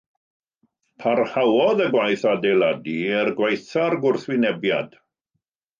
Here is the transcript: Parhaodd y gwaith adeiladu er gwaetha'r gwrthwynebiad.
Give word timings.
Parhaodd 1.03 1.83
y 1.85 1.87
gwaith 1.97 2.25
adeiladu 2.33 2.97
er 3.21 3.33
gwaetha'r 3.43 3.99
gwrthwynebiad. 4.07 5.01